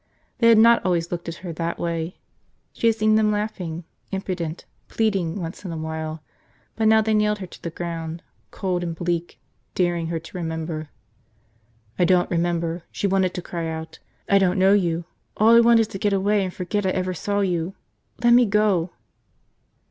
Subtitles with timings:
[0.39, 2.17] They had not always looked at her that way.
[2.73, 6.23] She had seen them laughing, impudent, pleading once in a while;
[6.75, 9.37] but now they nailed her to the ground, cold and bleak,
[9.75, 10.89] daring her to remember.
[11.99, 15.05] I don't remember, she wanted to cry out, I don't know you,
[15.37, 17.75] all I want is to get away and forget I ever saw you...
[18.23, 18.93] let me go.